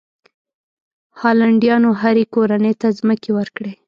هالنډیانو 1.21 1.89
هرې 2.01 2.23
کورنۍ 2.33 2.73
ته 2.81 2.87
ځمکې 2.99 3.29
ورکړې. 3.37 3.71